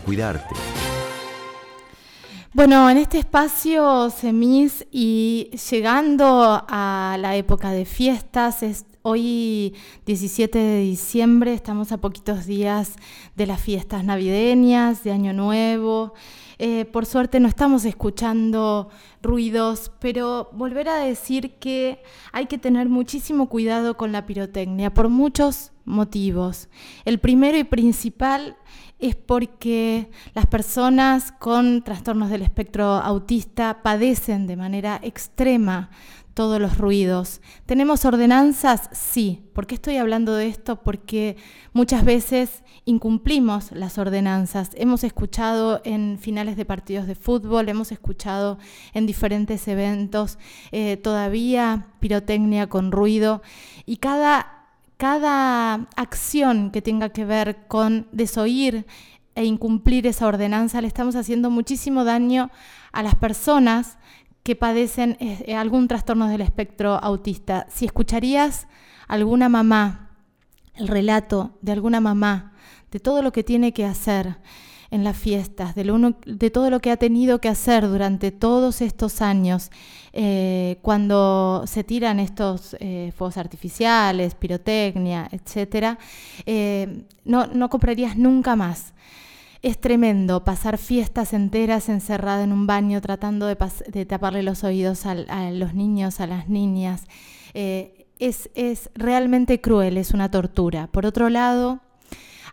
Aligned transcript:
cuidarte. 0.00 0.54
Bueno, 2.54 2.88
en 2.88 2.96
este 2.96 3.18
espacio 3.18 4.10
Semis 4.10 4.86
y 4.90 5.50
llegando 5.70 6.64
a 6.66 7.16
la 7.20 7.36
época 7.36 7.70
de 7.70 7.84
fiestas, 7.84 8.62
es 8.62 8.86
hoy 9.02 9.74
17 10.06 10.58
de 10.58 10.80
diciembre, 10.80 11.52
estamos 11.54 11.92
a 11.92 11.98
poquitos 11.98 12.46
días 12.46 12.96
de 13.36 13.46
las 13.46 13.60
fiestas 13.60 14.02
navideñas, 14.02 15.04
de 15.04 15.12
Año 15.12 15.32
Nuevo. 15.34 16.14
Eh, 16.58 16.84
por 16.86 17.06
suerte 17.06 17.38
no 17.38 17.48
estamos 17.48 17.84
escuchando 17.84 18.88
ruidos, 19.22 19.92
pero 20.00 20.50
volver 20.52 20.88
a 20.88 20.96
decir 20.96 21.54
que 21.60 22.02
hay 22.32 22.46
que 22.46 22.58
tener 22.58 22.88
muchísimo 22.88 23.48
cuidado 23.48 23.96
con 23.96 24.10
la 24.10 24.26
pirotecnia 24.26 24.92
por 24.92 25.08
muchos 25.08 25.70
motivos. 25.88 26.68
El 27.04 27.18
primero 27.18 27.58
y 27.58 27.64
principal 27.64 28.56
es 28.98 29.16
porque 29.16 30.10
las 30.34 30.46
personas 30.46 31.32
con 31.32 31.82
trastornos 31.82 32.30
del 32.30 32.42
espectro 32.42 32.84
autista 32.84 33.82
padecen 33.82 34.46
de 34.46 34.56
manera 34.56 35.00
extrema 35.02 35.90
todos 36.38 36.60
los 36.60 36.78
ruidos. 36.78 37.40
¿Tenemos 37.66 38.04
ordenanzas? 38.04 38.88
Sí. 38.92 39.50
¿Por 39.54 39.66
qué 39.66 39.74
estoy 39.74 39.96
hablando 39.96 40.34
de 40.34 40.46
esto? 40.46 40.82
Porque 40.82 41.36
muchas 41.72 42.04
veces 42.04 42.62
incumplimos 42.84 43.72
las 43.72 43.98
ordenanzas. 43.98 44.70
Hemos 44.74 45.02
escuchado 45.02 45.80
en 45.84 46.16
finales 46.20 46.56
de 46.56 46.64
partidos 46.64 47.08
de 47.08 47.16
fútbol, 47.16 47.68
hemos 47.68 47.90
escuchado 47.90 48.58
en 48.94 49.04
diferentes 49.04 49.66
eventos 49.66 50.38
eh, 50.70 50.96
todavía 50.96 51.88
pirotecnia 51.98 52.68
con 52.68 52.92
ruido 52.92 53.42
y 53.84 53.96
cada 53.96 54.57
cada 54.98 55.86
acción 55.96 56.70
que 56.70 56.82
tenga 56.82 57.08
que 57.10 57.24
ver 57.24 57.66
con 57.68 58.08
desoír 58.12 58.84
e 59.36 59.44
incumplir 59.44 60.08
esa 60.08 60.26
ordenanza, 60.26 60.80
le 60.80 60.88
estamos 60.88 61.14
haciendo 61.14 61.50
muchísimo 61.50 62.04
daño 62.04 62.50
a 62.90 63.04
las 63.04 63.14
personas 63.14 63.96
que 64.42 64.56
padecen 64.56 65.16
eh, 65.20 65.54
algún 65.54 65.86
trastorno 65.86 66.26
del 66.26 66.40
espectro 66.40 66.94
autista. 66.94 67.66
Si 67.70 67.84
escucharías 67.84 68.66
alguna 69.06 69.48
mamá, 69.48 70.10
el 70.74 70.88
relato 70.88 71.56
de 71.62 71.72
alguna 71.72 72.00
mamá, 72.00 72.52
de 72.90 72.98
todo 72.98 73.22
lo 73.22 73.30
que 73.30 73.44
tiene 73.44 73.72
que 73.72 73.84
hacer, 73.84 74.38
en 74.90 75.04
las 75.04 75.16
fiestas, 75.16 75.74
de, 75.74 76.50
todo 76.50 76.70
lo 76.70 76.80
que 76.80 76.90
ha 76.90 76.96
tenido 76.96 77.40
que 77.40 77.48
hacer 77.48 77.86
durante 77.86 78.32
todos 78.32 78.80
estos 78.80 79.20
años, 79.20 79.70
eh, 80.14 80.78
cuando 80.80 81.64
se 81.66 81.84
tiran 81.84 82.18
estos 82.20 82.74
eh, 82.80 83.12
fuegos 83.16 83.36
artificiales, 83.36 84.34
pirotecnia, 84.34 85.28
etc., 85.30 85.98
eh, 86.46 87.04
no, 87.24 87.68
comprarías 87.68 88.16
nunca 88.16 88.56
más. 88.56 88.94
Es 89.60 89.78
tremendo 89.78 90.44
pasar 90.44 90.78
fiestas 90.78 91.34
enteras 91.34 91.88
encerrada 91.88 92.44
en 92.44 92.52
un 92.52 92.66
baño 92.66 93.00
tratando 93.00 93.46
de, 93.46 94.06
taparle 94.06 94.42
los 94.42 94.64
oídos 94.64 95.04
a, 95.04 95.16
los 95.50 95.74
niños, 95.74 96.20
a 96.20 96.26
las 96.28 96.48
niñas. 96.48 97.06
es 97.54 98.90
realmente 98.94 99.60
cruel, 99.60 99.98
es 99.98 100.12
una 100.12 100.30
tortura. 100.30 100.86
Por 100.86 101.06
otro 101.06 101.28
lado, 101.28 101.80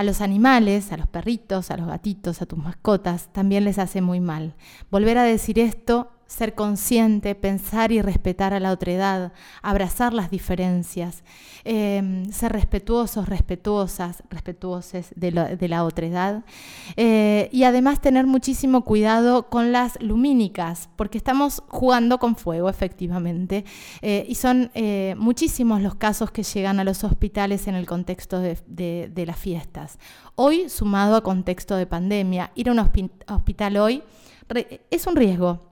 a 0.00 0.02
los 0.02 0.22
animales, 0.22 0.92
a 0.92 0.96
los 0.96 1.08
perritos, 1.08 1.70
a 1.70 1.76
los 1.76 1.86
gatitos, 1.86 2.40
a 2.40 2.46
tus 2.46 2.58
mascotas, 2.58 3.28
también 3.34 3.64
les 3.64 3.78
hace 3.78 4.00
muy 4.00 4.18
mal. 4.18 4.54
Volver 4.90 5.18
a 5.18 5.24
decir 5.24 5.58
esto 5.58 6.10
ser 6.30 6.54
consciente, 6.54 7.34
pensar 7.34 7.90
y 7.90 8.00
respetar 8.00 8.54
a 8.54 8.60
la 8.60 8.70
otredad, 8.70 9.32
abrazar 9.62 10.14
las 10.14 10.30
diferencias, 10.30 11.24
em, 11.64 12.30
ser 12.30 12.52
respetuosos, 12.52 13.28
respetuosas, 13.28 14.22
respetuosos 14.30 15.08
de, 15.16 15.68
la 15.68 15.84
otredad 15.84 16.44
eh, 16.96 17.48
y 17.52 17.64
además 17.64 18.00
tener 18.00 18.26
muchísimo 18.26 18.84
cuidado 18.84 19.48
con 19.50 19.72
las 19.72 20.00
lumínicas, 20.00 20.88
porque 20.94 21.18
estamos 21.18 21.64
jugando 21.66 22.18
con 22.18 22.36
fuego 22.36 22.68
efectivamente 22.68 23.64
eh, 24.00 24.24
y 24.28 24.36
son 24.36 24.70
eh, 24.74 25.16
muchísimos 25.18 25.82
los 25.82 25.96
casos 25.96 26.30
que 26.30 26.44
llegan 26.44 26.78
a 26.78 26.84
los 26.84 27.02
hospitales 27.02 27.66
en 27.66 27.74
el 27.74 27.86
contexto 27.86 28.38
de, 28.38 28.56
de 29.12 29.26
las 29.26 29.36
fiestas. 29.36 29.98
Hoy, 30.36 30.68
sumado 30.68 31.16
a 31.16 31.22
contexto 31.22 31.74
de 31.74 31.86
pandemia, 31.86 32.52
ir 32.54 32.68
a 32.68 32.72
un 32.72 32.78
hospital 32.78 33.76
hoy 33.78 34.04
es 34.90 35.06
un 35.06 35.16
riesgo 35.16 35.69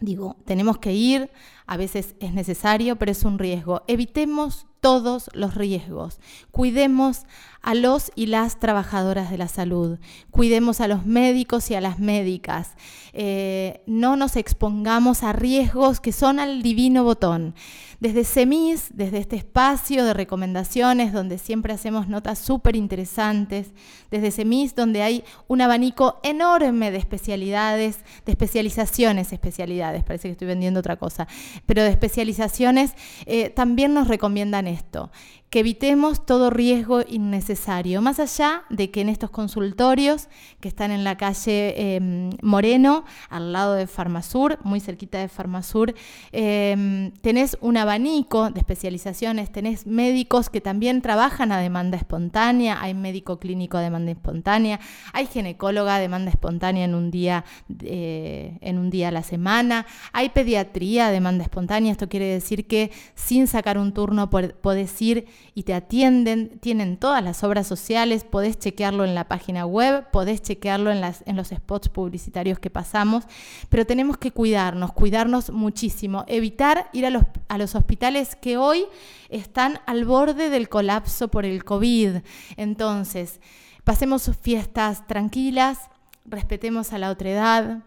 Digo, 0.00 0.36
tenemos 0.44 0.78
que 0.78 0.92
ir, 0.92 1.30
a 1.66 1.76
veces 1.76 2.14
es 2.20 2.32
necesario, 2.32 2.96
pero 2.96 3.10
es 3.10 3.24
un 3.24 3.38
riesgo. 3.38 3.82
Evitemos 3.88 4.66
todos 4.80 5.28
los 5.34 5.54
riesgos. 5.54 6.20
Cuidemos 6.50 7.24
a 7.68 7.74
los 7.74 8.10
y 8.14 8.24
las 8.24 8.58
trabajadoras 8.58 9.30
de 9.30 9.36
la 9.36 9.46
salud. 9.46 9.98
Cuidemos 10.30 10.80
a 10.80 10.88
los 10.88 11.04
médicos 11.04 11.70
y 11.70 11.74
a 11.74 11.82
las 11.82 11.98
médicas. 11.98 12.70
Eh, 13.12 13.82
no 13.86 14.16
nos 14.16 14.36
expongamos 14.36 15.22
a 15.22 15.34
riesgos 15.34 16.00
que 16.00 16.12
son 16.12 16.40
al 16.40 16.62
divino 16.62 17.04
botón. 17.04 17.54
Desde 18.00 18.24
SEMIS, 18.24 18.90
desde 18.94 19.18
este 19.18 19.36
espacio 19.36 20.06
de 20.06 20.14
recomendaciones 20.14 21.12
donde 21.12 21.36
siempre 21.36 21.74
hacemos 21.74 22.08
notas 22.08 22.38
súper 22.38 22.74
interesantes, 22.74 23.72
desde 24.10 24.30
SEMIS 24.30 24.74
donde 24.74 25.02
hay 25.02 25.24
un 25.46 25.60
abanico 25.60 26.20
enorme 26.22 26.90
de 26.90 26.96
especialidades, 26.96 27.98
de 28.24 28.32
especializaciones, 28.32 29.32
especialidades, 29.34 30.04
parece 30.04 30.28
que 30.28 30.32
estoy 30.32 30.46
vendiendo 30.46 30.80
otra 30.80 30.96
cosa, 30.96 31.28
pero 31.66 31.82
de 31.82 31.90
especializaciones, 31.90 32.94
eh, 33.26 33.50
también 33.50 33.92
nos 33.92 34.08
recomiendan 34.08 34.68
esto, 34.68 35.10
que 35.50 35.60
evitemos 35.60 36.26
todo 36.26 36.50
riesgo 36.50 37.02
innecesario, 37.08 38.02
más 38.02 38.20
allá 38.20 38.64
de 38.68 38.90
que 38.90 39.00
en 39.00 39.08
estos 39.08 39.30
consultorios 39.30 40.28
que 40.60 40.68
están 40.68 40.90
en 40.90 41.04
la 41.04 41.16
calle 41.16 41.96
em, 41.96 42.30
Moreno, 42.42 43.04
al 43.30 43.52
lado 43.52 43.74
de 43.74 43.86
Farmasur, 43.86 44.58
muy 44.62 44.80
cerquita 44.80 45.18
de 45.18 45.28
Farmasur, 45.28 45.94
em, 46.32 47.12
tenés 47.22 47.56
un 47.62 47.78
abanico 47.78 48.50
de 48.50 48.60
especializaciones, 48.60 49.50
tenés 49.50 49.86
médicos 49.86 50.50
que 50.50 50.60
también 50.60 51.00
trabajan 51.00 51.50
a 51.50 51.58
demanda 51.58 51.96
espontánea, 51.96 52.82
hay 52.82 52.92
médico 52.92 53.38
clínico 53.38 53.78
a 53.78 53.80
demanda 53.80 54.10
espontánea, 54.10 54.80
hay 55.14 55.26
ginecóloga 55.26 55.96
a 55.96 56.00
demanda 56.00 56.30
espontánea 56.30 56.84
en 56.84 56.94
un 56.94 57.10
día, 57.10 57.46
eh, 57.82 58.58
en 58.60 58.78
un 58.78 58.90
día 58.90 59.08
a 59.08 59.12
la 59.12 59.22
semana, 59.22 59.86
hay 60.12 60.28
pediatría 60.28 61.06
a 61.06 61.10
demanda 61.10 61.42
espontánea, 61.42 61.90
esto 61.90 62.10
quiere 62.10 62.26
decir 62.26 62.66
que 62.66 62.90
sin 63.14 63.46
sacar 63.46 63.78
un 63.78 63.94
turno 63.94 64.28
podés 64.28 65.00
ir 65.00 65.26
y 65.54 65.64
te 65.64 65.74
atienden, 65.74 66.58
tienen 66.60 66.96
todas 66.96 67.22
las 67.22 67.42
obras 67.42 67.66
sociales, 67.66 68.24
podés 68.24 68.58
chequearlo 68.58 69.04
en 69.04 69.14
la 69.14 69.26
página 69.26 69.66
web, 69.66 70.08
podés 70.10 70.40
chequearlo 70.40 70.90
en, 70.90 71.00
las, 71.00 71.22
en 71.26 71.36
los 71.36 71.48
spots 71.48 71.88
publicitarios 71.88 72.58
que 72.58 72.70
pasamos, 72.70 73.24
pero 73.68 73.84
tenemos 73.84 74.18
que 74.18 74.30
cuidarnos, 74.30 74.92
cuidarnos 74.92 75.50
muchísimo, 75.50 76.24
evitar 76.28 76.88
ir 76.92 77.06
a 77.06 77.10
los, 77.10 77.24
a 77.48 77.58
los 77.58 77.74
hospitales 77.74 78.36
que 78.36 78.56
hoy 78.56 78.86
están 79.28 79.80
al 79.86 80.04
borde 80.04 80.48
del 80.48 80.68
colapso 80.68 81.28
por 81.28 81.44
el 81.44 81.64
COVID. 81.64 82.18
Entonces, 82.56 83.40
pasemos 83.84 84.30
fiestas 84.40 85.06
tranquilas, 85.06 85.90
respetemos 86.24 86.92
a 86.92 86.98
la 86.98 87.10
otra 87.10 87.30
edad, 87.30 87.82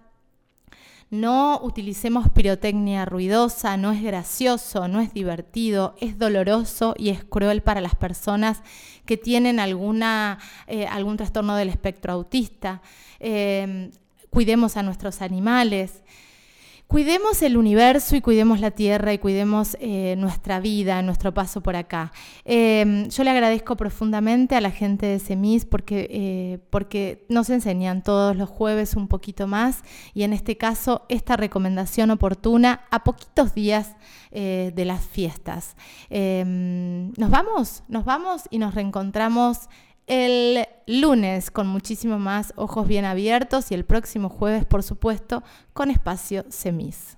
no 1.12 1.60
utilicemos 1.62 2.30
pirotecnia 2.30 3.04
ruidosa, 3.04 3.76
no 3.76 3.92
es 3.92 4.02
gracioso, 4.02 4.88
no 4.88 5.02
es 5.02 5.14
divertido, 5.14 5.94
es 6.00 6.18
doloroso 6.18 6.96
y 6.98 7.10
es 7.10 7.26
cruel 7.26 7.62
para 7.62 7.82
las 7.82 7.96
personas 7.96 8.62
que 9.06 9.18
tienen 9.18 9.60
alguna, 9.60 10.40
eh, 10.68 10.88
algún 10.88 11.18
trastorno 11.18 11.58
del 11.58 11.68
espectro 11.68 12.14
autista. 12.14 12.82
Eh, 13.20 13.92
cuidemos 14.30 14.78
a 14.78 14.84
nuestros 14.84 15.22
animales. 15.22 16.02
Cuidemos 16.92 17.42
el 17.42 17.56
universo 17.56 18.18
y 18.18 18.22
cuidemos 18.22 18.60
la 18.60 18.72
tierra 18.72 19.14
y 19.14 19.18
cuidemos 19.18 19.78
eh, 19.80 20.16
nuestra 20.18 20.60
vida, 20.60 21.02
nuestro 21.02 21.34
paso 21.34 21.62
por 21.62 21.78
acá. 21.78 22.12
Em, 22.44 23.08
yo 23.08 23.24
le 23.24 23.30
agradezco 23.30 23.78
profundamente 23.78 24.58
a 24.58 24.62
la 24.62 24.72
gente 24.72 25.06
de 25.06 25.20
SEMIS 25.20 25.64
porque, 25.64 26.10
eh, 26.12 26.60
porque 26.70 27.26
nos 27.30 27.50
enseñan 27.50 28.04
todos 28.04 28.36
los 28.36 28.50
jueves 28.50 28.98
un 28.98 29.08
poquito 29.08 29.48
más 29.48 29.84
y 30.14 30.24
en 30.24 30.34
este 30.34 30.58
caso 30.58 31.06
esta 31.08 31.38
recomendación 31.38 32.12
oportuna 32.12 32.82
a 32.92 33.06
poquitos 33.06 33.56
días 33.56 33.96
eh, 34.32 34.74
de 34.76 34.84
las 34.84 35.06
fiestas. 35.06 35.78
Em, 36.10 37.14
nos 37.14 37.30
vamos, 37.30 37.84
nos 37.88 38.04
vamos 38.04 38.50
y 38.50 38.58
nos 38.58 38.76
reencontramos 38.76 39.70
el 40.08 40.68
lunes 40.88 41.52
con 41.52 41.68
muchísimo 41.68 42.20
más 42.20 42.54
ojos 42.56 42.88
bien 42.88 43.06
abiertos 43.06 43.72
y 43.72 43.76
el 43.76 43.86
próximo 43.86 44.30
jueves, 44.30 44.66
por 44.66 44.84
supuesto, 44.84 45.44
con 45.74 45.90
espacio 45.90 46.46
semis. 46.50 47.18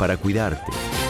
para 0.00 0.16
cuidarte. 0.16 1.09